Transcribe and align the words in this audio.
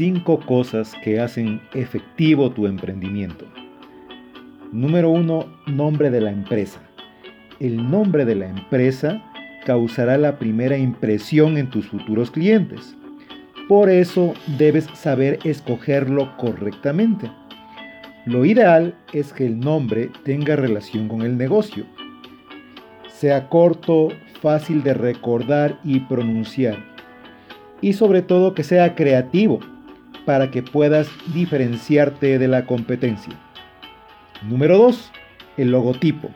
5 0.00 0.40
cosas 0.46 0.94
que 1.04 1.20
hacen 1.20 1.60
efectivo 1.74 2.50
tu 2.50 2.66
emprendimiento. 2.66 3.44
Número 4.72 5.10
1. 5.10 5.44
Nombre 5.66 6.08
de 6.08 6.22
la 6.22 6.30
empresa. 6.30 6.80
El 7.58 7.90
nombre 7.90 8.24
de 8.24 8.34
la 8.34 8.48
empresa 8.48 9.22
causará 9.66 10.16
la 10.16 10.38
primera 10.38 10.78
impresión 10.78 11.58
en 11.58 11.68
tus 11.68 11.86
futuros 11.86 12.30
clientes. 12.30 12.96
Por 13.68 13.90
eso 13.90 14.32
debes 14.56 14.86
saber 14.94 15.38
escogerlo 15.44 16.34
correctamente. 16.38 17.30
Lo 18.24 18.46
ideal 18.46 18.94
es 19.12 19.34
que 19.34 19.44
el 19.44 19.60
nombre 19.60 20.08
tenga 20.24 20.56
relación 20.56 21.08
con 21.08 21.20
el 21.20 21.36
negocio. 21.36 21.84
Sea 23.10 23.50
corto, 23.50 24.08
fácil 24.40 24.82
de 24.82 24.94
recordar 24.94 25.78
y 25.84 26.00
pronunciar. 26.00 26.78
Y 27.82 27.92
sobre 27.92 28.22
todo 28.22 28.54
que 28.54 28.64
sea 28.64 28.94
creativo 28.94 29.60
para 30.24 30.50
que 30.50 30.62
puedas 30.62 31.08
diferenciarte 31.34 32.38
de 32.38 32.48
la 32.48 32.66
competencia. 32.66 33.32
Número 34.42 34.78
2. 34.78 35.12
El 35.56 35.70
logotipo. 35.70 36.30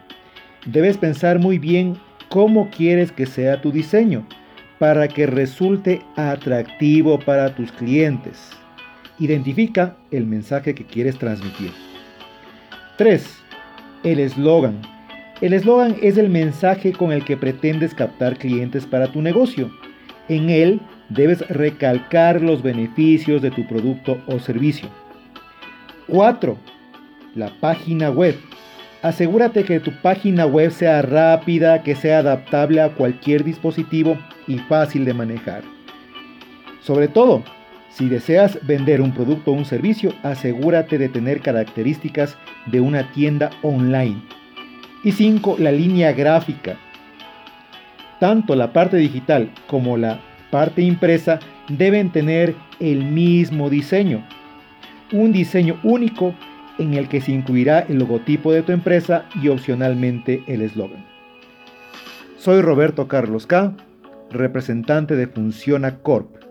Debes 0.66 0.98
pensar 0.98 1.38
muy 1.38 1.58
bien 1.58 1.98
cómo 2.28 2.70
quieres 2.70 3.12
que 3.12 3.26
sea 3.26 3.60
tu 3.60 3.70
diseño 3.70 4.26
para 4.78 5.08
que 5.08 5.26
resulte 5.26 6.02
atractivo 6.16 7.18
para 7.18 7.54
tus 7.54 7.70
clientes. 7.72 8.50
Identifica 9.18 9.96
el 10.10 10.26
mensaje 10.26 10.74
que 10.74 10.84
quieres 10.84 11.18
transmitir. 11.18 11.70
3. 12.98 13.38
El 14.02 14.20
eslogan. 14.20 14.82
El 15.40 15.52
eslogan 15.52 15.96
es 16.02 16.16
el 16.16 16.28
mensaje 16.28 16.92
con 16.92 17.12
el 17.12 17.24
que 17.24 17.36
pretendes 17.36 17.94
captar 17.94 18.36
clientes 18.36 18.86
para 18.86 19.08
tu 19.12 19.22
negocio. 19.22 19.70
En 20.28 20.50
él 20.50 20.80
debes 21.08 21.46
recalcar 21.48 22.40
los 22.40 22.62
beneficios 22.62 23.42
de 23.42 23.50
tu 23.50 23.66
producto 23.66 24.22
o 24.26 24.38
servicio. 24.38 24.88
4. 26.08 26.56
La 27.34 27.50
página 27.60 28.10
web. 28.10 28.36
Asegúrate 29.02 29.64
que 29.64 29.80
tu 29.80 29.92
página 30.00 30.46
web 30.46 30.70
sea 30.70 31.02
rápida, 31.02 31.82
que 31.82 31.94
sea 31.94 32.20
adaptable 32.20 32.80
a 32.80 32.90
cualquier 32.90 33.44
dispositivo 33.44 34.18
y 34.46 34.58
fácil 34.58 35.04
de 35.04 35.14
manejar. 35.14 35.62
Sobre 36.80 37.08
todo, 37.08 37.42
si 37.90 38.08
deseas 38.08 38.58
vender 38.66 39.00
un 39.00 39.12
producto 39.12 39.50
o 39.52 39.54
un 39.54 39.64
servicio, 39.64 40.12
asegúrate 40.22 40.98
de 40.98 41.08
tener 41.08 41.40
características 41.40 42.36
de 42.66 42.80
una 42.80 43.12
tienda 43.12 43.50
online. 43.62 44.20
Y 45.04 45.12
5. 45.12 45.56
La 45.58 45.70
línea 45.70 46.12
gráfica. 46.12 46.76
Tanto 48.20 48.56
la 48.56 48.72
parte 48.72 48.96
digital 48.96 49.50
como 49.66 49.96
la 49.96 50.18
parte 50.54 50.82
impresa 50.82 51.40
deben 51.68 52.12
tener 52.12 52.54
el 52.78 53.04
mismo 53.04 53.68
diseño. 53.68 54.24
Un 55.10 55.32
diseño 55.32 55.80
único 55.82 56.32
en 56.78 56.94
el 56.94 57.08
que 57.08 57.20
se 57.20 57.32
incluirá 57.32 57.80
el 57.80 57.98
logotipo 57.98 58.52
de 58.52 58.62
tu 58.62 58.70
empresa 58.70 59.24
y 59.42 59.48
opcionalmente 59.48 60.44
el 60.46 60.62
eslogan. 60.62 61.04
Soy 62.36 62.62
Roberto 62.62 63.08
Carlos 63.08 63.48
K., 63.48 63.72
representante 64.30 65.16
de 65.16 65.26
Funciona 65.26 65.98
Corp 65.98 66.43